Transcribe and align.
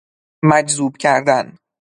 مجذوب 0.43 0.97
کردن 0.97 1.57